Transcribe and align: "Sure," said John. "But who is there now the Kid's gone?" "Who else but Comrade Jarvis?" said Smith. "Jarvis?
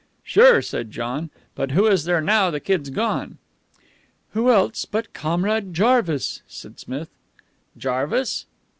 "Sure," 0.23 0.63
said 0.63 0.89
John. 0.89 1.29
"But 1.53 1.73
who 1.73 1.85
is 1.85 2.05
there 2.05 2.21
now 2.21 2.49
the 2.49 2.59
Kid's 2.59 2.89
gone?" 2.89 3.37
"Who 4.31 4.49
else 4.49 4.83
but 4.83 5.13
Comrade 5.13 5.75
Jarvis?" 5.75 6.41
said 6.47 6.79
Smith. 6.79 7.09
"Jarvis? 7.77 8.47